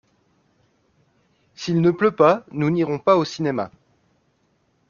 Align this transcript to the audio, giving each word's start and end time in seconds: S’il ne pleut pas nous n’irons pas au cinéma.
S’il 1.53 1.79
ne 1.79 1.91
pleut 1.91 2.09
pas 2.15 2.43
nous 2.49 2.71
n’irons 2.71 2.97
pas 2.97 3.17
au 3.17 3.23
cinéma. 3.23 3.69